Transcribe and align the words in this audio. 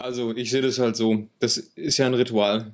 Also 0.00 0.34
ich 0.34 0.50
sehe 0.50 0.62
das 0.62 0.78
halt 0.78 0.96
so, 0.96 1.28
das 1.40 1.58
ist 1.58 1.98
ja 1.98 2.06
ein 2.06 2.14
Ritual. 2.14 2.72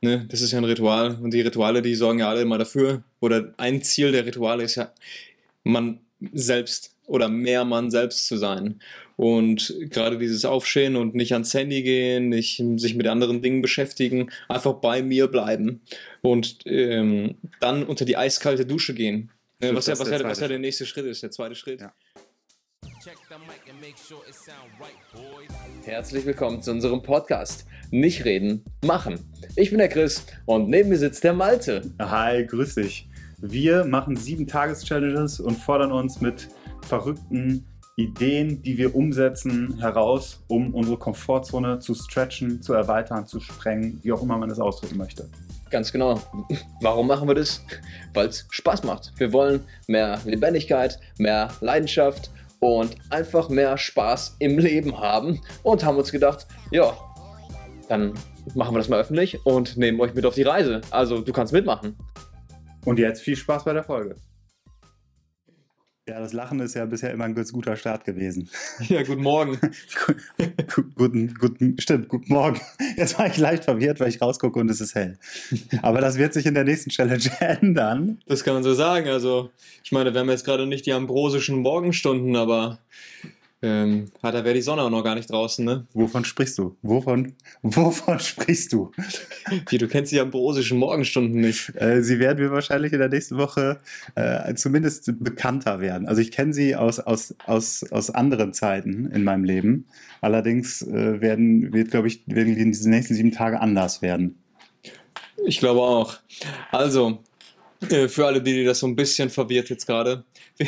Ne? 0.00 0.26
Das 0.28 0.40
ist 0.40 0.50
ja 0.50 0.58
ein 0.58 0.64
Ritual 0.64 1.16
und 1.22 1.32
die 1.32 1.40
Rituale, 1.40 1.82
die 1.82 1.94
sorgen 1.94 2.18
ja 2.18 2.28
alle 2.28 2.42
immer 2.42 2.58
dafür. 2.58 3.04
Oder 3.20 3.54
ein 3.58 3.82
Ziel 3.82 4.10
der 4.10 4.26
Rituale 4.26 4.64
ist 4.64 4.74
ja, 4.74 4.92
man 5.62 6.00
selbst 6.32 6.96
oder 7.06 7.28
mehr 7.28 7.64
man 7.64 7.92
selbst 7.92 8.26
zu 8.26 8.36
sein. 8.36 8.80
Und 9.16 9.72
gerade 9.90 10.18
dieses 10.18 10.44
Aufstehen 10.44 10.96
und 10.96 11.14
nicht 11.14 11.32
ans 11.32 11.54
Handy 11.54 11.82
gehen, 11.82 12.28
nicht 12.28 12.62
sich 12.76 12.94
mit 12.96 13.06
anderen 13.06 13.40
Dingen 13.40 13.62
beschäftigen, 13.62 14.30
einfach 14.48 14.74
bei 14.74 15.00
mir 15.00 15.28
bleiben 15.28 15.80
und 16.22 16.58
ähm, 16.66 17.36
dann 17.60 17.84
unter 17.84 18.04
die 18.04 18.16
eiskalte 18.16 18.66
Dusche 18.66 18.94
gehen. 18.94 19.30
Äh, 19.60 19.74
was, 19.74 19.86
ja, 19.86 19.98
was, 19.98 20.10
ja, 20.10 20.22
was 20.24 20.40
ja 20.40 20.48
der 20.48 20.58
nächste 20.58 20.86
Schritt 20.86 21.06
ist, 21.06 21.22
der 21.22 21.30
zweite 21.30 21.54
Schritt. 21.54 21.80
Ja. 21.80 21.94
Herzlich 25.84 26.26
willkommen 26.26 26.60
zu 26.60 26.72
unserem 26.72 27.02
Podcast. 27.02 27.66
Nicht 27.90 28.24
reden, 28.24 28.64
machen. 28.84 29.18
Ich 29.56 29.70
bin 29.70 29.78
der 29.78 29.88
Chris 29.88 30.26
und 30.44 30.68
neben 30.68 30.90
mir 30.90 30.98
sitzt 30.98 31.24
der 31.24 31.32
Malte. 31.32 31.90
Hi, 31.98 32.44
grüß 32.44 32.74
dich. 32.74 33.08
Wir 33.38 33.84
machen 33.84 34.16
sieben 34.16 34.46
Tages-Challenges 34.46 35.40
und 35.40 35.56
fordern 35.56 35.92
uns 35.92 36.20
mit 36.20 36.48
verrückten 36.82 37.66
Ideen, 37.96 38.62
die 38.62 38.76
wir 38.76 38.94
umsetzen, 38.94 39.78
heraus, 39.80 40.44
um 40.48 40.74
unsere 40.74 40.98
Komfortzone 40.98 41.78
zu 41.78 41.94
stretchen, 41.94 42.60
zu 42.60 42.74
erweitern, 42.74 43.26
zu 43.26 43.40
sprengen, 43.40 44.00
wie 44.02 44.12
auch 44.12 44.22
immer 44.22 44.36
man 44.36 44.50
es 44.50 44.60
ausdrücken 44.60 44.98
möchte. 44.98 45.28
Ganz 45.70 45.92
genau. 45.92 46.20
Warum 46.80 47.06
machen 47.06 47.26
wir 47.28 47.34
das? 47.34 47.64
Weil 48.14 48.28
es 48.28 48.46
Spaß 48.50 48.84
macht. 48.84 49.12
Wir 49.16 49.32
wollen 49.32 49.64
mehr 49.86 50.20
Lebendigkeit, 50.24 50.98
mehr 51.18 51.48
Leidenschaft 51.60 52.30
und 52.60 52.96
einfach 53.10 53.48
mehr 53.48 53.76
Spaß 53.76 54.36
im 54.38 54.58
Leben 54.58 54.98
haben 54.98 55.40
und 55.62 55.84
haben 55.84 55.96
uns 55.96 56.12
gedacht, 56.12 56.46
ja, 56.70 56.96
dann 57.88 58.14
machen 58.54 58.74
wir 58.74 58.78
das 58.78 58.88
mal 58.88 59.00
öffentlich 59.00 59.44
und 59.46 59.76
nehmen 59.76 60.00
euch 60.00 60.14
mit 60.14 60.26
auf 60.26 60.34
die 60.34 60.42
Reise. 60.42 60.80
Also 60.90 61.20
du 61.20 61.32
kannst 61.32 61.52
mitmachen. 61.52 61.96
Und 62.84 62.98
jetzt 62.98 63.22
viel 63.22 63.36
Spaß 63.36 63.64
bei 63.64 63.72
der 63.72 63.82
Folge. 63.82 64.16
Ja, 66.08 66.20
das 66.20 66.32
Lachen 66.32 66.58
ist 66.60 66.72
ja 66.74 66.86
bisher 66.86 67.12
immer 67.12 67.24
ein 67.24 67.34
ganz 67.34 67.52
guter 67.52 67.76
Start 67.76 68.06
gewesen. 68.06 68.48
Ja, 68.88 69.02
guten 69.02 69.20
Morgen. 69.20 69.58
guten, 70.94 71.34
guten, 71.34 71.78
stimmt, 71.78 72.08
guten 72.08 72.32
Morgen. 72.32 72.58
Jetzt 72.96 73.18
war 73.18 73.26
ich 73.26 73.36
leicht 73.36 73.64
verwirrt, 73.64 74.00
weil 74.00 74.08
ich 74.08 74.22
rausgucke 74.22 74.58
und 74.58 74.70
es 74.70 74.80
ist 74.80 74.94
hell. 74.94 75.18
Aber 75.82 76.00
das 76.00 76.16
wird 76.16 76.32
sich 76.32 76.46
in 76.46 76.54
der 76.54 76.64
nächsten 76.64 76.88
Challenge 76.88 77.30
ändern. 77.40 78.22
Das 78.26 78.42
kann 78.42 78.54
man 78.54 78.62
so 78.62 78.72
sagen. 78.72 79.08
Also, 79.08 79.50
ich 79.84 79.92
meine, 79.92 80.14
wir 80.14 80.20
haben 80.20 80.30
jetzt 80.30 80.46
gerade 80.46 80.66
nicht 80.66 80.86
die 80.86 80.94
ambrosischen 80.94 81.58
Morgenstunden, 81.58 82.36
aber 82.36 82.78
ähm, 83.60 84.04
da 84.22 84.32
wäre 84.44 84.54
die 84.54 84.62
Sonne 84.62 84.82
auch 84.82 84.90
noch 84.90 85.02
gar 85.02 85.16
nicht 85.16 85.30
draußen, 85.30 85.64
ne? 85.64 85.84
Wovon 85.92 86.24
sprichst 86.24 86.58
du? 86.58 86.76
Wovon, 86.82 87.34
wovon 87.62 88.20
sprichst 88.20 88.72
du? 88.72 88.92
Wie, 89.68 89.78
du 89.78 89.88
kennst 89.88 90.12
die 90.12 90.20
ambrosischen 90.20 90.78
Morgenstunden 90.78 91.40
nicht. 91.40 91.72
Äh, 91.74 92.02
sie 92.02 92.20
werden 92.20 92.44
mir 92.44 92.52
wahrscheinlich 92.52 92.92
in 92.92 93.00
der 93.00 93.08
nächsten 93.08 93.36
Woche 93.36 93.80
äh, 94.14 94.54
zumindest 94.54 95.12
bekannter 95.18 95.80
werden. 95.80 96.06
Also 96.06 96.20
ich 96.20 96.30
kenne 96.30 96.52
sie 96.52 96.76
aus, 96.76 97.00
aus, 97.00 97.34
aus, 97.46 97.84
aus 97.90 98.10
anderen 98.10 98.52
Zeiten 98.52 99.06
in 99.06 99.24
meinem 99.24 99.42
Leben. 99.42 99.86
Allerdings 100.20 100.82
äh, 100.82 101.20
werden, 101.20 101.72
wird, 101.72 101.90
glaube 101.90 102.06
ich, 102.06 102.22
werden 102.26 102.54
die 102.54 102.64
nächsten 102.64 103.14
sieben 103.14 103.32
Tage 103.32 103.60
anders 103.60 104.02
werden. 104.02 104.38
Ich 105.46 105.58
glaube 105.58 105.80
auch. 105.80 106.14
Also, 106.70 107.24
äh, 107.90 108.06
für 108.06 108.26
alle, 108.26 108.40
die, 108.40 108.52
die 108.52 108.64
das 108.64 108.78
so 108.78 108.86
ein 108.86 108.94
bisschen 108.94 109.30
verwirrt 109.30 109.68
jetzt 109.68 109.86
gerade. 109.86 110.24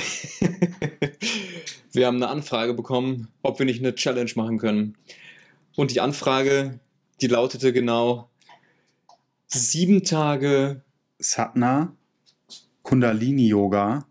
wir 1.92 2.06
haben 2.06 2.16
eine 2.16 2.28
Anfrage 2.28 2.74
bekommen, 2.74 3.28
ob 3.42 3.58
wir 3.58 3.66
nicht 3.66 3.80
eine 3.80 3.94
Challenge 3.94 4.30
machen 4.36 4.58
können. 4.58 4.96
Und 5.76 5.92
die 5.92 6.00
Anfrage, 6.00 6.78
die 7.20 7.26
lautete 7.26 7.72
genau 7.72 8.30
sieben 9.46 10.04
Tage 10.04 10.82
Satna 11.18 11.94
Kundalini 12.82 13.48
Yoga 13.48 14.06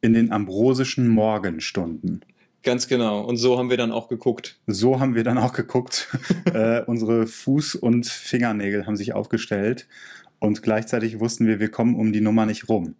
in 0.00 0.14
den 0.14 0.32
ambrosischen 0.32 1.08
Morgenstunden. 1.08 2.24
Ganz 2.62 2.88
genau. 2.88 3.20
Und 3.20 3.36
so 3.36 3.58
haben 3.58 3.68
wir 3.68 3.76
dann 3.76 3.92
auch 3.92 4.08
geguckt. 4.08 4.58
So 4.66 4.98
haben 4.98 5.14
wir 5.14 5.24
dann 5.24 5.36
auch 5.36 5.52
geguckt. 5.52 6.08
äh, 6.54 6.82
unsere 6.82 7.24
Fuß- 7.24 7.76
und 7.76 8.06
Fingernägel 8.06 8.86
haben 8.86 8.96
sich 8.96 9.12
aufgestellt 9.12 9.86
und 10.38 10.62
gleichzeitig 10.62 11.20
wussten 11.20 11.46
wir, 11.46 11.60
wir 11.60 11.70
kommen 11.70 11.94
um 11.94 12.12
die 12.12 12.20
Nummer 12.20 12.46
nicht 12.46 12.68
rum. 12.68 12.94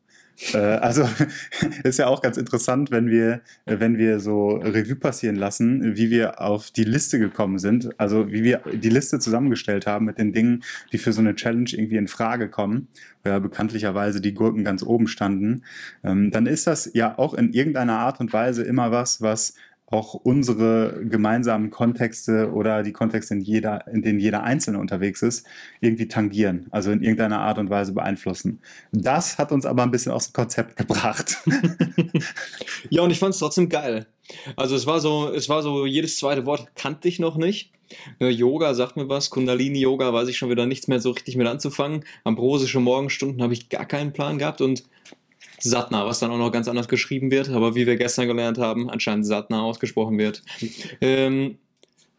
Äh, 0.53 0.59
also 0.59 1.09
ist 1.85 1.99
ja 1.99 2.07
auch 2.07 2.23
ganz 2.23 2.37
interessant, 2.37 2.91
wenn 2.91 3.09
wir, 3.09 3.41
wenn 3.67 3.99
wir 3.99 4.21
so 4.21 4.57
Revue 4.57 4.97
passieren 4.97 5.37
lassen, 5.37 5.97
wie 5.97 6.11
wir 6.11 6.41
auf 6.41 6.71
die 6.71 6.85
Liste 6.85 7.19
gekommen 7.19 7.59
sind, 7.59 7.99
also 7.99 8.31
wie 8.31 8.43
wir 8.43 8.63
die 8.73 8.89
Liste 8.89 9.19
zusammengestellt 9.19 9.87
haben 9.87 10.05
mit 10.05 10.19
den 10.19 10.33
Dingen, 10.33 10.63
die 10.93 10.99
für 10.99 11.13
so 11.13 11.21
eine 11.21 11.35
Challenge 11.35 11.71
irgendwie 11.73 11.97
in 11.97 12.09
Frage 12.09 12.49
kommen, 12.49 12.89
ja 13.25 13.39
bekanntlicherweise 13.39 14.21
die 14.21 14.35
Gurken 14.35 14.65
ganz 14.65 14.83
oben 14.83 15.07
standen, 15.07 15.63
ähm, 16.03 16.31
dann 16.31 16.47
ist 16.47 16.67
das 16.67 16.91
ja 16.95 17.19
auch 17.19 17.35
in 17.35 17.53
irgendeiner 17.53 17.99
Art 17.99 18.21
und 18.21 18.33
Weise 18.33 18.63
immer 18.63 18.91
was, 18.91 19.21
was 19.21 19.55
auch 19.95 20.15
unsere 20.15 21.05
gemeinsamen 21.05 21.71
Kontexte 21.71 22.53
oder 22.53 22.83
die 22.83 22.93
Kontexte, 22.93 23.35
in, 23.35 23.41
jeder, 23.41 23.87
in 23.87 24.03
denen 24.03 24.19
jeder 24.19 24.43
Einzelne 24.43 24.81
unterwegs 24.81 25.23
ist, 25.23 25.47
irgendwie 25.81 26.09
tangieren, 26.09 26.67
also 26.71 26.91
in 26.91 27.01
irgendeiner 27.01 27.39
Art 27.39 27.59
und 27.59 27.71
Weise 27.71 27.93
beeinflussen. 27.93 28.61
Das 28.91 29.39
hat 29.39 29.53
uns 29.53 29.65
aber 29.65 29.85
ein 29.85 29.93
bisschen 29.93 30.11
aus 30.11 30.31
dem 30.31 30.33
Konzept 30.33 30.77
gebracht. 30.77 31.39
ja, 32.91 33.03
und 33.03 33.11
ich 33.13 33.21
fand 33.21 33.35
es 33.35 33.39
trotzdem 33.39 33.69
geil. 33.69 34.07
Also 34.57 34.75
es 34.75 34.85
war 34.87 34.99
so, 34.99 35.33
es 35.33 35.49
war 35.49 35.63
so, 35.63 35.87
jedes 35.87 36.17
zweite 36.17 36.45
Wort 36.45 36.75
kannte 36.75 37.07
ich 37.07 37.21
noch 37.21 37.37
nicht. 37.37 37.71
Äh, 38.19 38.31
Yoga 38.31 38.75
sagt 38.75 38.97
mir 38.97 39.09
was, 39.09 39.31
Kundalini-Yoga 39.31 40.13
weiß 40.13 40.29
ich 40.29 40.37
schon 40.37 40.51
wieder 40.51 40.67
nichts 40.67 40.89
mehr 40.89 40.99
so 40.99 41.13
richtig 41.13 41.37
mit 41.37 41.47
anzufangen. 41.47 42.05
Ambrosische 42.25 42.81
Morgenstunden 42.81 43.43
habe 43.43 43.53
ich 43.53 43.69
gar 43.69 43.87
keinen 43.87 44.13
Plan 44.13 44.39
gehabt 44.39 44.61
und 44.61 44.83
Satna, 45.59 46.07
was 46.07 46.19
dann 46.19 46.31
auch 46.31 46.39
noch 46.39 46.53
ganz 46.53 46.69
anders 46.69 46.89
geschrieben 46.89 47.31
wird, 47.31 47.49
aber 47.51 47.75
wie 47.75 47.87
wir 47.87 47.97
gestern 47.97 48.27
gelernt 48.27 48.59
haben, 48.59 48.91
anscheinend 48.91 49.27
Satna 49.27 49.63
ausgesprochen 49.63 50.19
wird. 50.19 50.43
Ähm, 51.01 51.59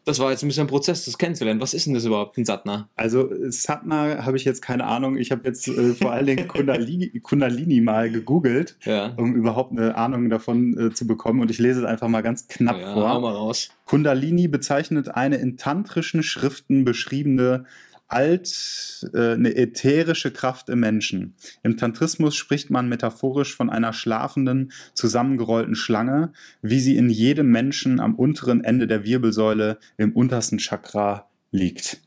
das 0.06 0.20
war 0.20 0.30
jetzt 0.30 0.44
ein 0.44 0.46
bisschen 0.46 0.66
ein 0.66 0.68
Prozess, 0.68 1.04
das 1.04 1.18
kennenzulernen. 1.18 1.60
Was 1.60 1.74
ist 1.74 1.86
denn 1.86 1.94
das 1.94 2.04
überhaupt, 2.04 2.38
ein 2.38 2.44
Satna? 2.44 2.88
Also 2.94 3.28
Satna 3.48 4.24
habe 4.24 4.36
ich 4.36 4.44
jetzt 4.44 4.62
keine 4.62 4.84
Ahnung. 4.84 5.16
Ich 5.16 5.32
habe 5.32 5.42
jetzt 5.44 5.66
äh, 5.66 5.94
vor 5.94 6.12
allen 6.12 6.26
Dingen 6.26 6.46
Kundalini, 6.46 7.08
Kundalini, 7.22 7.80
mal 7.80 8.08
gegoogelt, 8.08 8.76
ja. 8.84 9.12
um 9.16 9.34
überhaupt 9.34 9.72
eine 9.72 9.96
Ahnung 9.96 10.30
davon 10.30 10.78
äh, 10.78 10.94
zu 10.94 11.08
bekommen. 11.08 11.40
Und 11.40 11.50
ich 11.50 11.58
lese 11.58 11.80
es 11.80 11.86
einfach 11.86 12.06
mal 12.06 12.22
ganz 12.22 12.46
knapp 12.46 12.78
ja, 12.78 12.94
vor. 12.94 13.20
Mal 13.20 13.32
raus. 13.32 13.70
Kundalini 13.84 14.46
bezeichnet 14.46 15.08
eine 15.08 15.36
in 15.36 15.56
tantrischen 15.56 16.22
Schriften 16.22 16.84
beschriebene 16.84 17.64
alt, 18.08 19.08
äh, 19.14 19.32
eine 19.32 19.56
ätherische 19.56 20.30
Kraft 20.30 20.68
im 20.68 20.80
Menschen. 20.80 21.34
Im 21.62 21.76
Tantrismus 21.76 22.36
spricht 22.36 22.70
man 22.70 22.88
metaphorisch 22.88 23.54
von 23.54 23.70
einer 23.70 23.92
schlafenden, 23.92 24.72
zusammengerollten 24.94 25.74
Schlange, 25.74 26.32
wie 26.62 26.80
sie 26.80 26.96
in 26.96 27.10
jedem 27.10 27.50
Menschen 27.50 28.00
am 28.00 28.14
unteren 28.14 28.62
Ende 28.62 28.86
der 28.86 29.04
Wirbelsäule 29.04 29.78
im 29.96 30.12
untersten 30.12 30.58
Chakra 30.58 31.28
liegt. 31.50 32.00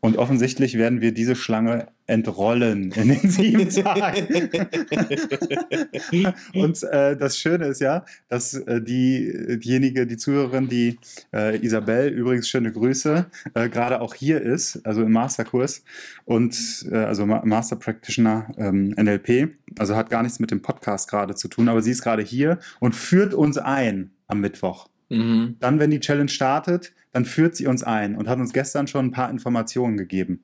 Und 0.00 0.16
offensichtlich 0.16 0.78
werden 0.78 1.00
wir 1.00 1.14
diese 1.14 1.36
Schlange 1.36 1.86
entrollen 2.12 2.92
in 2.92 3.08
den 3.08 3.30
sieben 3.30 3.68
Tagen. 3.84 4.26
und 6.54 6.82
äh, 6.82 7.16
das 7.16 7.38
Schöne 7.38 7.66
ist 7.66 7.80
ja, 7.80 8.04
dass 8.28 8.54
äh, 8.54 8.82
die, 8.82 9.58
diejenige, 9.58 10.06
die 10.06 10.18
Zuhörerin, 10.18 10.68
die 10.68 10.98
äh, 11.32 11.56
Isabel, 11.64 12.08
übrigens 12.08 12.48
schöne 12.48 12.70
Grüße, 12.70 13.26
äh, 13.54 13.68
gerade 13.68 14.00
auch 14.00 14.14
hier 14.14 14.42
ist, 14.42 14.84
also 14.84 15.02
im 15.02 15.12
Masterkurs 15.12 15.84
und 16.26 16.86
äh, 16.90 16.96
also 16.96 17.24
Master 17.24 17.76
Practitioner 17.76 18.52
ähm, 18.58 18.94
NLP, 18.96 19.50
also 19.78 19.96
hat 19.96 20.10
gar 20.10 20.22
nichts 20.22 20.38
mit 20.38 20.50
dem 20.50 20.60
Podcast 20.60 21.08
gerade 21.08 21.34
zu 21.34 21.48
tun, 21.48 21.68
aber 21.68 21.80
sie 21.80 21.92
ist 21.92 22.02
gerade 22.02 22.22
hier 22.22 22.58
und 22.78 22.94
führt 22.94 23.32
uns 23.32 23.56
ein 23.56 24.10
am 24.26 24.40
Mittwoch. 24.40 24.88
Mhm. 25.08 25.56
Dann, 25.60 25.78
wenn 25.78 25.90
die 25.90 26.00
Challenge 26.00 26.28
startet, 26.28 26.92
dann 27.12 27.24
führt 27.24 27.56
sie 27.56 27.66
uns 27.66 27.82
ein 27.82 28.16
und 28.16 28.28
hat 28.28 28.38
uns 28.38 28.52
gestern 28.52 28.86
schon 28.86 29.06
ein 29.06 29.10
paar 29.12 29.30
Informationen 29.30 29.96
gegeben. 29.96 30.42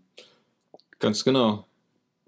Ganz 0.99 1.25
genau. 1.25 1.67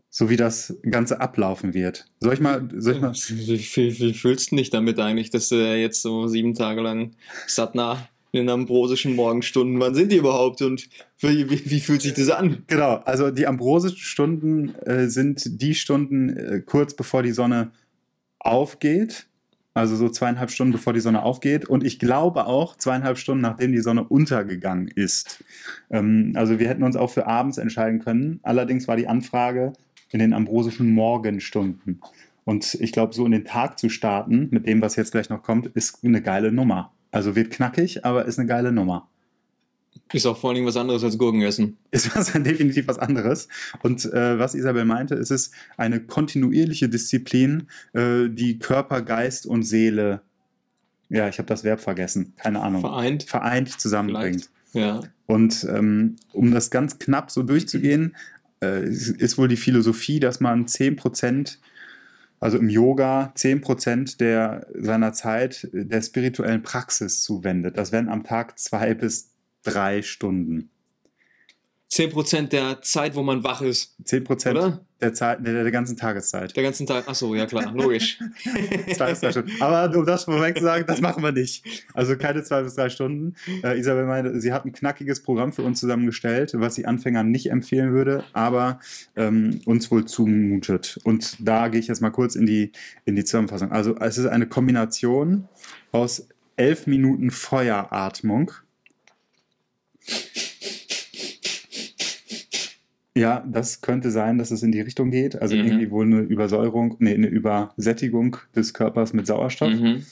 So 0.09 0.29
wie 0.29 0.37
das 0.37 0.77
Ganze 0.83 1.21
ablaufen 1.21 1.73
wird. 1.73 2.07
Soll 2.19 2.35
ich 2.35 2.41
mal. 2.41 2.69
Soll 2.77 2.95
ich 2.95 3.01
mal 3.01 3.13
wie, 3.13 3.59
wie, 3.59 4.01
wie 4.01 4.15
fühlst 4.15 4.51
du 4.51 4.57
dich 4.57 4.71
damit 4.71 4.99
eigentlich, 4.99 5.31
dass 5.31 5.49
du 5.49 5.57
jetzt 5.57 6.03
so 6.03 6.27
sieben 6.27 6.55
Tage 6.55 6.81
lang 6.81 7.13
Satna 7.47 8.09
in 8.33 8.41
den 8.41 8.49
ambrosischen 8.49 9.17
Morgenstunden, 9.17 9.81
wann 9.81 9.95
sind 9.95 10.13
die 10.13 10.17
überhaupt 10.17 10.63
und 10.63 10.89
wie, 11.19 11.51
wie, 11.51 11.69
wie, 11.69 11.81
fühlt 11.81 12.03
sich 12.03 12.15
das 12.15 12.31
an? 12.31 12.63
Genau, 12.69 12.97
also 13.05 13.31
die 13.31 13.47
ambrosischen 13.47 13.99
Stunden 13.99 14.75
äh, 14.87 15.09
sind 15.09 15.61
die 15.61 15.75
Stunden 15.75 16.37
äh, 16.37 16.61
kurz 16.65 16.95
bevor 16.95 17.23
die 17.23 17.33
Sonne 17.33 17.73
aufgeht 18.39 19.27
also 19.81 19.97
so 19.97 20.11
zweieinhalb 20.11 20.51
Stunden 20.51 20.73
bevor 20.73 20.93
die 20.93 21.01
Sonne 21.01 21.23
aufgeht 21.23 21.65
und 21.65 21.85
ich 21.85 21.99
glaube 21.99 22.47
auch 22.47 22.77
zweieinhalb 22.77 23.17
Stunden 23.17 23.41
nachdem 23.41 23.73
die 23.73 23.81
Sonne 23.81 24.05
untergegangen 24.05 24.89
ist. 24.89 25.43
Ähm, 25.91 26.35
also 26.37 26.59
wir 26.59 26.69
hätten 26.69 26.83
uns 26.83 26.97
auch 26.97 27.11
für 27.11 27.27
abends 27.27 27.57
entscheiden 27.57 28.01
können. 28.01 28.41
Allerdings 28.43 28.87
war 28.89 28.97
die 28.97 29.09
Anfrage 29.09 29.73
in 30.13 30.19
den 30.19 30.35
ambrosischen 30.35 30.93
Morgenstunden. 30.93 32.01
Und 32.45 32.75
ich 32.75 32.93
glaube, 32.93 33.15
so 33.15 33.25
in 33.25 33.33
den 33.33 33.45
Tag 33.45 33.79
zu 33.79 33.89
starten 33.89 34.49
mit 34.51 34.67
dem, 34.67 34.83
was 34.83 34.97
jetzt 34.97 35.13
gleich 35.13 35.31
noch 35.31 35.43
kommt, 35.43 35.67
ist 35.69 36.05
eine 36.05 36.21
geile 36.21 36.53
Nummer. 36.53 36.93
Also 37.11 37.35
wird 37.35 37.51
knackig, 37.51 38.05
aber 38.05 38.27
ist 38.27 38.39
eine 38.39 38.49
geile 38.49 38.73
Nummer. 38.73 39.09
Ist 40.13 40.27
auch 40.27 40.37
vor 40.37 40.51
allen 40.51 40.57
Dingen 40.57 40.67
was 40.67 40.77
anderes 40.77 41.05
als 41.05 41.19
Gurken 41.19 41.43
essen. 41.43 41.79
Ist 41.91 42.15
was 42.17 42.33
definitiv 42.35 42.89
was 42.89 42.99
anderes. 42.99 43.49
Und 43.83 44.05
äh, 44.07 44.39
was 44.39 44.55
Isabel 44.55 44.85
meinte, 44.85 45.15
es 45.15 45.31
ist 45.31 45.55
eine 45.77 46.01
kontinuierliche 46.01 46.89
Disziplin, 46.89 47.69
äh, 47.93 48.29
die 48.29 48.59
Körper, 48.59 49.03
Geist 49.03 49.47
und 49.47 49.63
Seele, 49.63 50.23
ja, 51.11 51.29
ich 51.29 51.39
habe 51.39 51.47
das 51.47 51.65
Verb 51.65 51.81
vergessen, 51.81 52.35
keine 52.37 52.61
Ahnung, 52.61 52.83
Vereint. 52.83 53.25
vereint 53.25 53.81
zusammenbringt. 53.81 54.49
Ja. 54.73 55.01
Und 55.27 55.67
ähm, 55.69 56.17
um 56.33 56.53
das 56.53 56.71
ganz 56.71 56.99
knapp 56.99 57.31
so 57.31 57.43
durchzugehen, 57.43 58.17
äh, 58.63 58.85
ist 58.89 59.09
ist 59.09 59.37
wohl 59.37 59.49
die 59.49 59.57
Philosophie, 59.57 60.21
dass 60.21 60.39
man 60.39 60.67
10%, 60.67 61.59
also 62.39 62.59
im 62.59 62.69
Yoga 62.69 63.33
10% 63.37 64.19
der, 64.19 64.67
seiner 64.75 65.13
Zeit 65.13 65.69
der 65.73 66.01
spirituellen 66.01 66.63
Praxis 66.63 67.23
zuwendet. 67.23 67.77
Das 67.77 67.91
wären 67.91 68.09
am 68.09 68.23
Tag 68.23 68.59
zwei 68.59 68.95
bis 68.95 69.30
drei 69.63 70.03
Stunden. 70.03 70.71
10% 71.93 72.49
der 72.49 72.83
Zeit, 72.83 73.17
wo 73.17 73.23
man 73.23 73.43
wach 73.43 73.63
ist, 73.63 73.97
10% 74.05 74.51
oder? 74.53 74.81
der, 75.01 75.13
Zeit, 75.13 75.45
der, 75.45 75.63
der 75.65 75.73
ganzen 75.73 75.97
Tageszeit. 75.97 76.57
Der 76.57 76.63
ganzen 76.63 76.87
Tag. 76.87 77.09
Achso, 77.09 77.35
ja 77.35 77.47
klar, 77.47 77.73
logisch. 77.75 78.19
Zwei 78.95 79.11
bis 79.11 79.21
drei 79.21 79.33
Stunden. 79.33 79.51
Aber 79.61 79.97
um 79.97 80.07
das 80.07 80.25
vorweg 80.25 80.57
zu 80.57 80.63
sagen, 80.63 80.85
das 80.87 81.01
machen 81.01 81.23
wir 81.23 81.33
nicht. 81.33 81.65
Also 81.93 82.17
keine 82.17 82.45
zwei 82.45 82.63
bis 82.63 82.77
drei 82.77 82.91
Stunden. 82.91 83.35
Äh, 83.65 83.79
Isabel 83.79 84.07
meinte, 84.07 84.41
sie 84.41 84.53
hat 84.53 84.65
ein 84.65 84.73
knackiges 84.73 85.23
Programm 85.23 85.53
für 85.53 85.63
uns 85.63 85.81
zusammengestellt, 85.81 86.53
was 86.55 86.77
sie 86.77 86.87
Anfängern 86.87 87.31
nicht 87.31 87.51
empfehlen 87.51 87.93
würde, 87.93 88.25
aber 88.33 88.79
ähm, 89.17 89.61
uns 89.65 89.91
wohl 89.91 90.05
zumutet. 90.05 90.99
Und 91.03 91.37
da 91.41 91.67
gehe 91.69 91.81
ich 91.81 91.89
jetzt 91.89 92.01
mal 92.01 92.11
kurz 92.11 92.37
in 92.37 92.47
die, 92.47 92.71
in 93.05 93.17
die 93.17 93.25
Zusammenfassung. 93.25 93.73
Also 93.73 93.97
es 93.97 94.17
ist 94.17 94.27
eine 94.27 94.47
Kombination 94.47 95.49
aus 95.91 96.29
elf 96.57 96.87
Minuten 96.87 97.31
Feueratmung. 97.31 98.53
Ja, 103.17 103.45
das 103.47 103.81
könnte 103.81 104.11
sein, 104.11 104.39
dass 104.39 104.51
es 104.51 104.63
in 104.63 104.73
die 104.73 104.81
Richtung 104.81 105.11
geht. 105.11 105.41
Also 105.41 105.57
Mhm. 105.57 105.65
irgendwie 105.65 105.91
wohl 105.91 106.07
eine 106.07 106.21
Übersäuerung, 106.21 106.97
nee, 107.01 107.15
eine 107.15 107.27
Übersättigung 107.27 108.37
des 108.55 108.73
Körpers 108.73 109.13
mit 109.13 109.27
Sauerstoff. 109.27 109.73
mhm. 109.73 110.05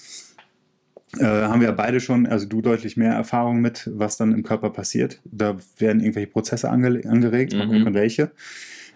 Äh, 1.19 1.25
haben 1.25 1.63
wir 1.63 1.73
beide 1.73 2.01
schon, 2.01 2.27
also 2.27 2.45
du 2.47 2.61
deutlich 2.61 2.99
mehr 2.99 3.15
Erfahrung 3.15 3.63
mit, 3.63 3.89
was 3.95 4.19
dann 4.19 4.33
im 4.33 4.43
Körper 4.43 4.69
passiert. 4.69 5.23
Da 5.25 5.57
werden 5.79 6.01
irgendwelche 6.03 6.31
Prozesse 6.31 6.69
ange 6.69 7.01
angeregt, 7.09 7.55
mal 7.55 7.67
Mhm. 7.67 7.71
gucken, 7.71 7.95
welche. 7.95 8.31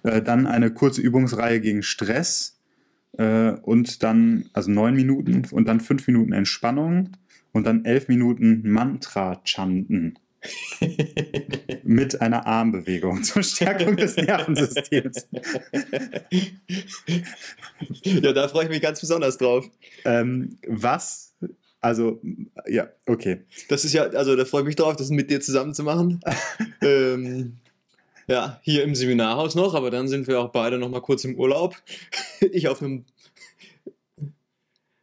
Äh, 0.03 0.21
dann 0.21 0.47
eine 0.47 0.71
kurze 0.73 1.01
Übungsreihe 1.01 1.61
gegen 1.61 1.83
Stress 1.83 2.61
äh, 3.17 3.53
und 3.53 4.03
dann, 4.03 4.45
also 4.53 4.71
neun 4.71 4.95
Minuten 4.95 5.43
und 5.53 5.67
dann 5.67 5.81
fünf 5.81 6.07
Minuten 6.07 6.33
Entspannung 6.35 7.11
und 7.53 7.67
dann 7.67 7.87
elf 7.87 8.09
Minuten 8.09 8.69
Mantra-Chanten 8.71 10.19
mit 11.85 12.21
einer 12.21 12.47
Armbewegung 12.47 13.23
zur 13.23 13.43
Stärkung 13.43 13.97
des 13.97 14.17
Nervensystems. 14.17 15.29
ja, 18.05 18.33
da 18.33 18.49
freue 18.49 18.65
ich 18.65 18.71
mich 18.71 18.81
ganz 18.81 19.01
besonders 19.01 19.39
drauf. 19.39 19.69
Ähm, 20.05 20.59
was, 20.67 21.35
also, 21.81 22.21
ja, 22.69 22.89
okay. 23.07 23.43
Das 23.69 23.85
ist 23.85 23.93
ja, 23.93 24.05
also 24.05 24.37
da 24.37 24.45
freue 24.45 24.63
ich 24.63 24.67
mich 24.67 24.77
drauf, 24.77 24.97
das 24.97 25.11
mit 25.11 25.31
dir 25.31 25.41
zusammen 25.41 25.75
zu 25.75 25.83
machen. 25.83 26.21
ähm, 26.83 27.59
ja, 28.29 28.61
hier 28.63 28.85
im 28.85 28.95
Seminarhaus 28.95 29.55
noch, 29.55 29.75
aber 29.75 29.91
dann 29.91 30.09
sind 30.09 30.27
wir 30.29 30.41
auch 30.41 30.51
beide 30.51 30.79
noch 30.79 30.89
mal 30.89 31.01
kurz 31.01 31.25
im 31.25 31.37
Urlaub. 31.37 31.77
Ich 32.41 32.67
auf 32.67 32.83
einem. 32.83 33.05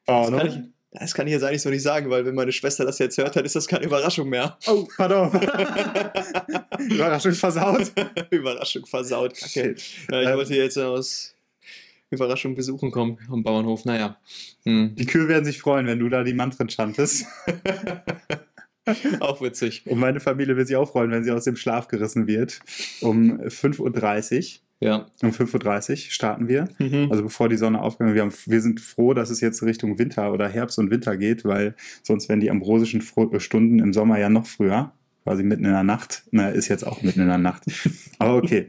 Oh, 0.07 0.29
ich, 0.43 0.59
das 0.99 1.13
kann 1.13 1.27
ich 1.27 1.33
jetzt 1.33 1.43
eigentlich 1.43 1.61
so 1.61 1.69
nicht 1.69 1.83
sagen, 1.83 2.09
weil 2.09 2.25
wenn 2.25 2.35
meine 2.35 2.51
Schwester 2.51 2.85
das 2.85 2.99
jetzt 2.99 3.17
hört, 3.17 3.35
dann 3.35 3.45
ist 3.45 3.55
das 3.55 3.67
keine 3.67 3.85
Überraschung 3.85 4.29
mehr. 4.29 4.57
Oh, 4.67 4.87
pardon. 4.97 5.29
Überraschung 6.89 7.33
versaut. 7.33 7.91
Überraschung 8.29 8.85
versaut. 8.85 9.37
Ja, 9.55 9.65
ich 9.65 10.05
Ähm, 10.11 10.37
wollte 10.37 10.55
jetzt 10.55 10.77
aus 10.77 11.35
Überraschung 12.09 12.55
besuchen 12.55 12.91
kommen 12.91 13.17
am 13.29 13.43
Bauernhof. 13.43 13.85
Naja. 13.85 14.17
Hm. 14.63 14.95
Die 14.95 15.05
Kühe 15.05 15.27
werden 15.27 15.45
sich 15.45 15.59
freuen, 15.59 15.85
wenn 15.87 15.99
du 15.99 16.09
da 16.09 16.23
die 16.23 16.33
Mantren 16.33 16.69
chantest. 16.69 17.25
Auch 19.19 19.41
witzig. 19.41 19.83
Und 19.85 19.99
meine 19.99 20.19
Familie 20.19 20.57
wird 20.57 20.67
sich 20.67 20.75
auch 20.75 20.91
freuen, 20.91 21.11
wenn 21.11 21.23
sie 21.23 21.29
aus 21.31 21.43
dem 21.43 21.55
Schlaf 21.55 21.87
gerissen 21.87 22.25
wird. 22.25 22.59
Um 23.01 23.39
5.30 23.39 23.79
Uhr. 23.79 24.59
Ja. 24.81 25.07
Um 25.21 25.31
5.30 25.31 25.91
Uhr 25.91 25.97
starten 25.97 26.47
wir. 26.47 26.69
Mhm. 26.77 27.07
Also 27.09 27.23
bevor 27.23 27.49
die 27.49 27.57
Sonne 27.57 27.81
aufgeht. 27.81 28.13
Wir, 28.13 28.21
haben, 28.21 28.33
wir 28.45 28.61
sind 28.61 28.79
froh, 28.79 29.13
dass 29.13 29.29
es 29.29 29.41
jetzt 29.41 29.61
Richtung 29.61 29.99
Winter 29.99 30.31
oder 30.31 30.47
Herbst 30.47 30.79
und 30.79 30.89
Winter 30.89 31.17
geht, 31.17 31.43
weil 31.43 31.75
sonst 32.01 32.29
wären 32.29 32.39
die 32.39 32.49
ambrosischen 32.49 33.01
äh, 33.01 33.39
Stunden 33.39 33.79
im 33.79 33.93
Sommer 33.93 34.19
ja 34.19 34.29
noch 34.29 34.47
früher. 34.47 34.93
Quasi 35.25 35.43
mitten 35.43 35.65
in 35.65 35.73
der 35.73 35.83
Nacht. 35.83 36.23
Na, 36.31 36.49
ist 36.49 36.69
jetzt 36.69 36.87
auch 36.87 37.01
mitten 37.01 37.19
in 37.19 37.27
der 37.27 37.37
Nacht. 37.37 37.65
Aber 38.19 38.37
okay. 38.37 38.67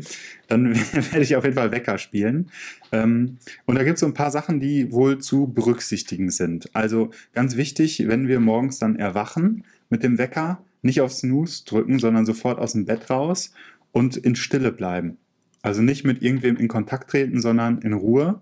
Dann 0.49 0.75
werde 0.93 1.23
ich 1.23 1.37
auf 1.37 1.45
jeden 1.45 1.57
Fall 1.57 1.71
Wecker 1.71 1.97
spielen. 1.97 2.51
Ähm, 2.91 3.39
und 3.67 3.77
da 3.77 3.85
gibt 3.85 3.95
es 3.95 4.01
so 4.01 4.07
ein 4.07 4.15
paar 4.15 4.33
Sachen, 4.33 4.59
die 4.59 4.91
wohl 4.91 5.19
zu 5.19 5.47
berücksichtigen 5.47 6.31
sind. 6.31 6.75
Also 6.75 7.11
ganz 7.35 7.57
wichtig, 7.57 8.09
wenn 8.09 8.27
wir 8.27 8.41
morgens 8.41 8.81
dann 8.81 8.97
erwachen 8.97 9.65
mit 9.91 10.03
dem 10.03 10.19
Wecker, 10.19 10.61
nicht 10.83 11.01
auf 11.01 11.13
Snooze 11.13 11.65
drücken, 11.67 12.01
sondern 12.01 12.27
sofort 12.27 12.59
aus 12.59 12.73
dem 12.73 12.85
Bett 12.85 13.11
raus 13.11 13.53
und 13.93 14.17
in 14.17 14.35
Stille 14.35 14.73
bleiben. 14.73 15.19
Also 15.63 15.83
nicht 15.83 16.05
mit 16.05 16.23
irgendwem 16.23 16.57
in 16.57 16.69
Kontakt 16.69 17.11
treten, 17.11 17.41
sondern 17.41 17.79
in 17.79 17.93
Ruhe. 17.93 18.41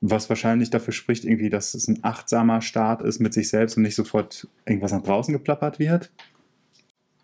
Was 0.00 0.28
wahrscheinlich 0.28 0.70
dafür 0.70 0.92
spricht, 0.92 1.24
irgendwie, 1.24 1.50
dass 1.50 1.74
es 1.74 1.86
ein 1.86 2.00
achtsamer 2.02 2.60
Start 2.60 3.02
ist 3.02 3.20
mit 3.20 3.32
sich 3.32 3.48
selbst 3.48 3.76
und 3.76 3.84
nicht 3.84 3.94
sofort 3.94 4.48
irgendwas 4.66 4.90
nach 4.90 5.02
draußen 5.02 5.32
geplappert 5.32 5.78
wird. 5.78 6.10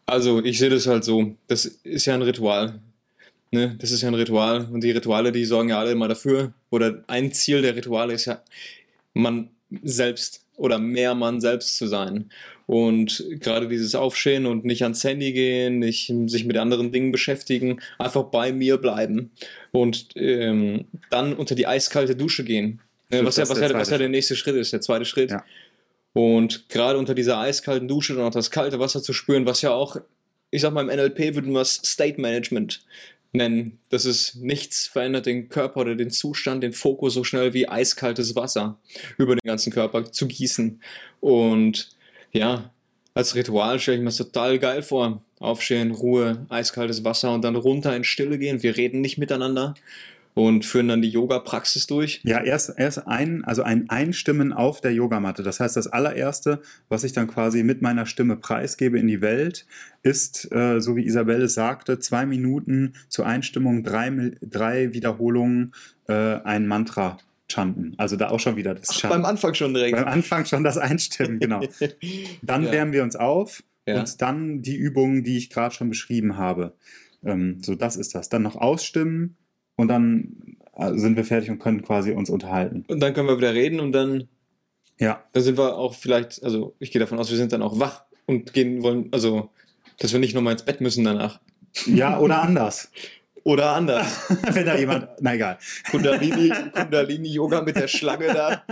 Also, 0.07 0.43
ich 0.43 0.59
sehe 0.59 0.71
das 0.71 0.87
halt 0.87 1.05
so. 1.05 1.35
Das 1.49 1.65
ist 1.65 2.07
ja 2.07 2.15
ein 2.15 2.23
Ritual. 2.23 2.81
Ne? 3.51 3.77
Das 3.81 3.91
ist 3.91 4.03
ja 4.03 4.09
ein 4.09 4.15
Ritual. 4.15 4.69
Und 4.71 4.85
die 4.85 4.93
Rituale, 4.93 5.33
die 5.33 5.45
sorgen 5.45 5.71
ja 5.71 5.81
alle 5.81 5.91
immer 5.91 6.09
dafür. 6.09 6.53
Oder 6.71 7.03
ein 7.09 7.33
Ziel 7.33 7.63
der 7.63 7.75
Rituale 7.75 8.15
ist 8.15 8.27
ja, 8.27 8.41
man 9.13 9.51
selbst 9.83 10.47
oder 10.59 10.79
mehr 10.79 11.15
man 11.15 11.41
selbst 11.41 11.77
zu 11.77 11.87
sein. 11.87 12.31
Und 12.67 13.25
gerade 13.41 13.67
dieses 13.67 13.95
Aufstehen 13.95 14.45
und 14.45 14.67
nicht 14.67 14.83
ans 14.83 15.03
Handy 15.03 15.33
gehen, 15.33 15.79
nicht 15.79 16.13
sich 16.27 16.45
mit 16.45 16.59
anderen 16.59 16.93
Dingen 16.93 17.13
beschäftigen, 17.13 17.81
einfach 17.99 18.25
bei 18.25 18.53
mir 18.53 18.77
bleiben. 18.77 19.31
Und 19.73 20.09
ähm, 20.17 20.85
dann 21.09 21.33
unter 21.33 21.55
die 21.55 21.67
eiskalte 21.67 22.15
Dusche 22.15 22.45
gehen. 22.45 22.81
Stimmt, 23.07 23.27
Was, 23.27 23.37
ja, 23.39 23.49
was, 23.49 23.59
der 23.59 23.71
ja, 23.71 23.79
was 23.79 23.89
ja 23.89 23.97
der 23.97 24.11
nächste 24.11 24.37
Schritt 24.37 24.57
ist, 24.57 24.75
der 24.75 24.83
zweite 24.83 25.07
Schritt. 25.07 25.31
Ja. 25.31 25.45
Und 26.13 26.69
gerade 26.69 26.99
unter 26.99 27.15
dieser 27.15 27.39
eiskalten 27.39 27.89
Dusche 27.89 28.15
dann 28.15 28.25
auch 28.25 28.31
das 28.31 28.51
kalte 28.51 28.79
Wasser 28.79 29.03
zu 29.03 29.15
spüren, 29.15 29.47
was 29.47 29.63
ja 29.63 29.71
auch, 29.71 29.97
ich 30.51 30.61
sag 30.61 30.75
mal, 30.75 30.83
im 30.83 30.95
NLP 30.95 31.35
würden 31.37 31.53
wir 31.53 31.63
es 31.63 31.81
State 31.85 32.21
Management 32.21 32.83
nennen. 33.33 33.79
Das 33.91 34.05
ist 34.05 34.37
nichts 34.37 34.87
verändert 34.87 35.27
den 35.27 35.49
Körper 35.49 35.81
oder 35.81 35.95
den 35.95 36.11
Zustand, 36.11 36.63
den 36.63 36.73
Fokus 36.73 37.15
so 37.15 37.25
schnell 37.25 37.55
wie 37.55 37.69
eiskaltes 37.69 38.35
Wasser 38.37 38.79
über 39.19 39.35
den 39.35 39.47
ganzen 39.47 39.73
Körper 39.73 40.11
zu 40.11 40.27
gießen. 40.27 40.81
Und 41.21 41.91
ja, 42.33 42.71
als 43.15 43.35
Ritual 43.35 43.81
stelle 43.81 43.97
ich 43.97 44.03
mir 44.03 44.09
das 44.09 44.17
total 44.17 44.59
geil 44.59 44.83
vor. 44.83 45.23
Aufstehen, 45.41 45.93
Ruhe, 45.93 46.47
eiskaltes 46.49 47.05
Wasser 47.05 47.33
und 47.33 47.43
dann 47.43 47.57
runter 47.57 47.95
in 47.95 48.05
Stille 48.05 48.39
gehen. 48.39 48.63
Wir 48.63 48.77
reden 48.77 49.01
nicht 49.01 49.19
miteinander 49.19 49.75
und 50.35 50.65
führen 50.65 50.89
dann 50.89 51.03
die 51.03 51.09
Yoga-Praxis 51.11 51.87
durch. 51.87 52.21
Ja, 52.25 52.41
erst, 52.43 52.73
erst 52.79 53.07
ein, 53.09 53.45
also 53.45 53.63
ein 53.63 53.89
Einstimmen 53.91 54.53
auf 54.53 54.81
der 54.81 54.93
Yogamatte. 54.93 55.43
Das 55.43 55.59
heißt, 55.61 55.77
das 55.77 55.89
allererste, 55.89 56.63
was 56.89 57.05
ich 57.05 57.13
dann 57.13 57.27
quasi 57.27 57.63
mit 57.65 57.83
meiner 57.83 58.07
Stimme 58.07 58.37
preisgebe 58.37 58.99
in 58.99 59.09
die 59.09 59.21
Welt, 59.21 59.67
ist, 60.03 60.51
äh, 60.53 60.81
so 60.81 60.95
wie 60.97 61.05
Isabelle 61.07 61.49
sagte, 61.49 61.99
zwei 61.99 62.25
Minuten 62.25 62.95
zur 63.09 63.27
Einstimmung, 63.27 63.83
drei, 63.83 64.33
drei 64.41 64.93
Wiederholungen, 64.95 65.73
äh, 66.09 66.13
ein 66.13 66.67
Mantra 66.69 67.19
chanten. 67.51 67.95
Also 67.97 68.17
da 68.17 68.29
auch 68.29 68.41
schon 68.41 68.57
wieder 68.57 68.75
das 68.75 68.91
Ach, 68.91 68.95
Chanten. 69.01 69.17
beim 69.23 69.25
Anfang 69.25 69.55
schon 69.55 69.75
direkt. 69.75 69.97
Beim 69.97 70.07
Anfang 70.07 70.45
schon 70.45 70.63
das 70.65 70.77
Einstimmen, 70.79 71.39
genau. 71.41 71.63
Dann 72.43 72.65
Ja. 72.65 72.73
wärmen 72.73 72.93
wir 72.93 73.03
uns 73.03 73.17
auf 73.17 73.63
Ja. 73.87 73.99
und 74.01 74.21
dann 74.23 74.63
die 74.63 74.77
Übungen, 74.77 75.25
die 75.25 75.37
ich 75.39 75.51
gerade 75.51 75.75
schon 75.75 75.89
beschrieben 75.89 76.37
habe. 76.37 76.75
Ähm, 77.25 77.59
so, 77.63 77.75
das 77.75 77.97
ist 77.97 78.15
das. 78.15 78.29
Dann 78.29 78.43
noch 78.43 78.55
ausstimmen 78.55 79.37
und 79.79 79.89
dann 79.89 80.57
äh, 80.77 80.93
sind 80.95 81.17
wir 81.17 81.25
fertig 81.25 81.51
und 81.51 81.61
können 81.61 81.81
quasi 81.83 82.13
uns 82.13 82.29
unterhalten. 82.29 82.85
Und 82.89 83.01
dann 83.01 83.15
können 83.15 83.29
wir 83.29 83.39
wieder 83.39 83.55
reden 83.55 83.81
und 83.81 83.93
dann, 83.93 84.29
Ja, 84.99 85.23
dann 85.33 85.43
sind 85.43 85.57
wir 85.57 85.77
auch 85.79 85.95
vielleicht, 85.95 86.43
also 86.45 86.75
ich 86.81 86.91
gehe 86.91 87.01
davon 87.01 87.19
aus, 87.19 87.31
wir 87.31 87.39
sind 87.39 87.53
dann 87.53 87.63
auch 87.63 87.79
wach 87.81 88.03
und 88.27 88.53
gehen 88.53 88.83
wollen, 88.83 89.09
also 89.13 89.49
dass 89.99 90.13
wir 90.13 90.21
nicht 90.21 90.35
nochmal 90.35 90.53
ins 90.53 90.65
Bett 90.65 90.81
müssen 90.81 91.05
danach. 91.05 91.41
ja 91.87 92.19
oder 92.19 92.43
anders. 92.43 92.91
Oder 93.49 93.71
anders. 93.71 94.29
Wenn 94.53 94.67
da 94.67 94.77
jemand, 94.77 95.09
na 95.21 95.35
egal, 95.35 95.57
Kundalini, 95.91 96.53
Kundalini 96.71 97.29
Yoga 97.29 97.63
mit 97.63 97.77
der 97.77 97.89
Schlange 97.89 98.27
da. 98.27 98.63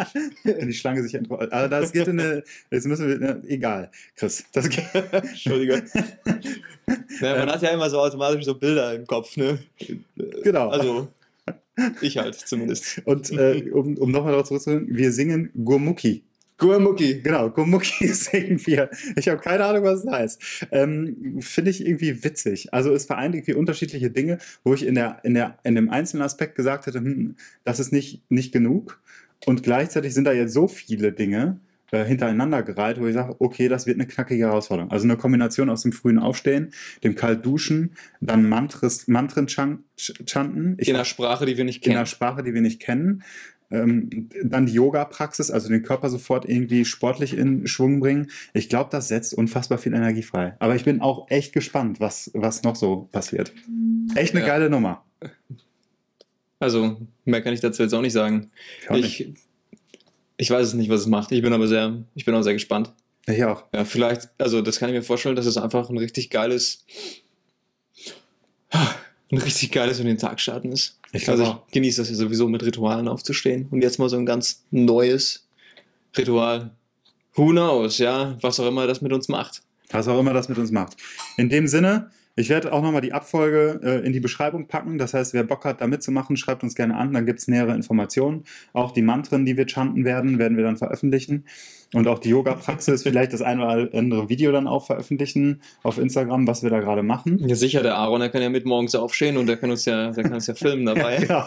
wenn 0.44 0.68
die 0.68 0.74
Schlange 0.74 1.02
sich 1.02 1.14
entrollt. 1.14 1.50
Also 1.50 1.70
das 1.70 1.92
geht 1.92 2.08
in 2.08 2.20
eine, 2.20 2.44
jetzt 2.70 2.84
müssen 2.84 3.08
wir, 3.08 3.18
ne, 3.18 3.42
egal, 3.48 3.90
Chris, 4.16 4.44
das 4.52 4.68
geht. 4.68 4.84
Entschuldige. 5.12 5.82
Naja, 7.22 7.38
man 7.38 7.52
hat 7.52 7.62
ja 7.62 7.70
immer 7.70 7.88
so 7.88 8.00
automatisch 8.00 8.44
so 8.44 8.54
Bilder 8.54 8.92
im 8.92 9.06
Kopf, 9.06 9.38
ne? 9.38 9.60
Genau. 10.44 10.68
Also, 10.68 11.08
ich 12.02 12.18
halt 12.18 12.34
zumindest. 12.34 13.00
Und 13.06 13.30
äh, 13.32 13.70
um, 13.72 13.96
um 13.96 14.10
nochmal 14.10 14.32
darauf 14.32 14.46
zurückzukommen, 14.46 14.88
wir 14.90 15.10
singen 15.10 15.52
Gurmuki. 15.54 16.22
Gurmucki. 16.58 17.20
Genau, 17.22 17.50
Gurmucki 17.50 18.08
singen 18.12 18.60
wir. 18.66 18.90
Ich 19.16 19.28
habe 19.28 19.40
keine 19.40 19.64
Ahnung, 19.64 19.84
was 19.84 20.04
es 20.04 20.10
heißt. 20.10 20.66
Ähm, 20.72 21.38
Finde 21.40 21.70
ich 21.70 21.86
irgendwie 21.86 22.24
witzig. 22.24 22.72
Also 22.72 22.92
es 22.94 23.04
vereint 23.06 23.34
irgendwie 23.34 23.54
unterschiedliche 23.54 24.10
Dinge, 24.10 24.38
wo 24.64 24.72
ich 24.74 24.86
in, 24.86 24.94
der, 24.94 25.20
in, 25.22 25.34
der, 25.34 25.58
in 25.64 25.74
dem 25.74 25.90
einzelnen 25.90 26.22
Aspekt 26.22 26.54
gesagt 26.54 26.86
hätte, 26.86 26.98
hm, 26.98 27.36
das 27.64 27.78
ist 27.80 27.92
nicht, 27.92 28.22
nicht 28.30 28.52
genug. 28.52 29.00
Und 29.44 29.62
gleichzeitig 29.62 30.14
sind 30.14 30.24
da 30.24 30.32
jetzt 30.32 30.54
so 30.54 30.66
viele 30.66 31.12
Dinge 31.12 31.60
äh, 31.92 32.04
hintereinander 32.04 32.62
gereiht, 32.62 32.98
wo 32.98 33.06
ich 33.06 33.12
sage, 33.14 33.36
okay, 33.38 33.68
das 33.68 33.86
wird 33.86 33.98
eine 33.98 34.06
knackige 34.08 34.46
Herausforderung. 34.46 34.90
Also 34.90 35.04
eine 35.04 35.16
Kombination 35.18 35.68
aus 35.68 35.82
dem 35.82 35.92
frühen 35.92 36.18
Aufstehen, 36.18 36.72
dem 37.04 37.14
Kaltduschen, 37.16 37.92
dann 38.20 38.48
Mantris, 38.48 39.06
Mantren 39.08 39.46
chan- 39.46 39.84
chanten. 39.98 40.76
Ich 40.80 40.88
In 40.88 40.94
einer 40.96 41.04
Sprache, 41.04 41.44
die 41.44 41.56
wir 41.58 41.64
nicht 41.64 41.76
in 41.78 41.82
kennen. 41.90 41.96
einer 41.98 42.06
Sprache, 42.06 42.42
die 42.42 42.54
wir 42.54 42.62
nicht 42.62 42.80
kennen. 42.80 43.22
Ähm, 43.70 44.28
dann 44.44 44.66
die 44.66 44.74
Yoga-Praxis, 44.74 45.50
also 45.50 45.68
den 45.68 45.82
Körper 45.82 46.08
sofort 46.08 46.48
irgendwie 46.48 46.84
sportlich 46.84 47.36
in 47.36 47.66
Schwung 47.66 47.98
bringen. 48.00 48.30
Ich 48.54 48.68
glaube, 48.68 48.90
das 48.92 49.08
setzt 49.08 49.34
unfassbar 49.34 49.78
viel 49.78 49.92
Energie 49.94 50.22
frei. 50.22 50.54
Aber 50.60 50.76
ich 50.76 50.84
bin 50.84 51.00
auch 51.00 51.28
echt 51.30 51.52
gespannt, 51.52 51.98
was, 51.98 52.30
was 52.34 52.62
noch 52.62 52.76
so 52.76 53.08
passiert. 53.10 53.52
Echt 54.14 54.32
eine 54.34 54.40
Ja. 54.42 54.46
geile 54.46 54.70
Nummer. 54.70 55.04
Also, 56.60 56.96
mehr 57.24 57.42
kann 57.42 57.52
ich 57.54 57.60
dazu 57.60 57.82
jetzt 57.82 57.92
auch 57.92 58.00
nicht 58.02 58.12
sagen. 58.12 58.50
Ich, 58.82 58.90
auch 58.90 58.94
nicht. 58.96 59.20
Ich, 59.20 59.34
ich 60.36 60.50
weiß 60.50 60.68
es 60.68 60.74
nicht, 60.74 60.88
was 60.90 61.00
es 61.00 61.06
macht. 61.06 61.32
Ich 61.32 61.42
bin 61.42 61.52
aber 61.52 61.66
sehr, 61.66 62.04
ich 62.14 62.24
bin 62.24 62.34
auch 62.34 62.42
sehr 62.42 62.52
gespannt. 62.54 62.92
ich 63.26 63.44
auch. 63.44 63.64
Ja, 63.74 63.84
vielleicht, 63.84 64.28
also 64.38 64.62
das 64.62 64.78
kann 64.78 64.88
ich 64.90 64.94
mir 64.94 65.02
vorstellen, 65.02 65.34
dass 65.36 65.46
es 65.46 65.56
einfach 65.56 65.90
ein 65.90 65.98
richtig 65.98 66.30
geiles, 66.30 66.84
ein 69.30 69.38
richtig 69.38 69.72
geiles 69.72 69.98
in 69.98 70.06
den 70.06 70.18
Tag 70.18 70.40
starten 70.40 70.72
ist. 70.72 70.98
Ich 71.12 71.24
glaube 71.24 71.42
also 71.42 71.62
ich 71.66 71.72
genieße 71.72 72.00
das 72.00 72.10
ja 72.10 72.16
sowieso 72.16 72.48
mit 72.48 72.62
Ritualen 72.62 73.08
aufzustehen 73.08 73.66
und 73.70 73.82
jetzt 73.82 73.98
mal 73.98 74.08
so 74.08 74.16
ein 74.16 74.26
ganz 74.26 74.64
neues 74.70 75.46
Ritual. 76.16 76.70
Who 77.34 77.50
knows, 77.50 77.98
ja, 77.98 78.36
was 78.40 78.60
auch 78.60 78.68
immer 78.68 78.86
das 78.86 79.00
mit 79.02 79.12
uns 79.12 79.28
macht. 79.28 79.62
Was 79.90 80.08
auch 80.08 80.18
immer 80.18 80.32
das 80.32 80.48
mit 80.48 80.58
uns 80.58 80.70
macht. 80.70 80.96
In 81.36 81.48
dem 81.48 81.66
Sinne, 81.68 82.10
ich 82.36 82.48
werde 82.50 82.72
auch 82.72 82.82
nochmal 82.82 83.00
die 83.00 83.12
Abfolge 83.12 83.80
äh, 83.82 84.06
in 84.06 84.12
die 84.12 84.20
Beschreibung 84.20 84.68
packen. 84.68 84.98
Das 84.98 85.14
heißt, 85.14 85.32
wer 85.34 85.42
Bock 85.42 85.64
hat, 85.64 85.80
da 85.80 85.86
mitzumachen, 85.86 86.36
schreibt 86.36 86.62
uns 86.62 86.74
gerne 86.74 86.96
an. 86.96 87.12
Dann 87.12 87.24
gibt 87.26 87.38
es 87.40 87.48
nähere 87.48 87.74
Informationen. 87.74 88.44
Auch 88.74 88.92
die 88.92 89.02
Mantren, 89.02 89.46
die 89.46 89.56
wir 89.56 89.66
chanten 89.66 90.04
werden, 90.04 90.38
werden 90.38 90.56
wir 90.56 90.64
dann 90.64 90.76
veröffentlichen. 90.76 91.44
Und 91.94 92.08
auch 92.08 92.18
die 92.18 92.30
Yoga-Praxis, 92.30 93.04
vielleicht 93.04 93.32
das 93.32 93.42
ein 93.42 93.60
oder 93.60 93.88
andere 93.96 94.28
Video 94.28 94.50
dann 94.50 94.66
auch 94.66 94.84
veröffentlichen 94.86 95.62
auf 95.84 95.98
Instagram, 95.98 96.46
was 96.46 96.64
wir 96.64 96.68
da 96.70 96.80
gerade 96.80 97.04
machen. 97.04 97.38
Ja, 97.48 97.54
sicher, 97.54 97.80
der 97.82 97.94
Aaron, 97.94 98.18
der 98.20 98.28
kann 98.28 98.42
ja 98.42 98.50
mit 98.50 98.66
morgens 98.66 98.94
aufstehen 98.96 99.36
und 99.36 99.46
der 99.46 99.56
kann 99.56 99.70
uns 99.70 99.84
ja, 99.84 100.10
der 100.10 100.24
kann 100.24 100.34
uns 100.34 100.48
ja 100.48 100.54
filmen 100.54 100.84
dabei. 100.94 101.18
Genau. 101.18 101.44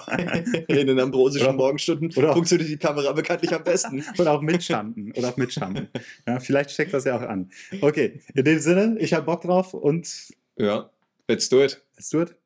In 0.68 0.88
den 0.88 1.00
ambrosischen 1.00 1.46
Oder- 1.50 1.58
Morgenstunden 1.58 2.12
oder- 2.16 2.34
funktioniert 2.34 2.70
die 2.70 2.78
Kamera 2.78 3.12
bekanntlich 3.12 3.54
am 3.54 3.64
besten. 3.64 4.02
Oder 4.18 4.32
auch 4.32 4.42
mitstanden. 4.42 5.12
Oder 5.16 5.28
auch 5.28 5.38
mitstanden. 5.38 5.90
Ja, 6.26 6.40
vielleicht 6.40 6.72
steckt 6.72 6.94
das 6.94 7.04
ja 7.04 7.18
auch 7.18 7.22
an. 7.30 7.50
Okay, 7.82 8.22
in 8.34 8.46
dem 8.46 8.60
Sinne, 8.60 8.96
ich 9.00 9.14
habe 9.14 9.26
Bock 9.26 9.42
drauf 9.42 9.74
und 9.74 10.08
Ja, 10.60 10.90
let's 11.30 11.48
do 11.48 11.62
it. 11.62 11.82
let's 11.96 12.10
do 12.10 12.22
it. 12.22 12.39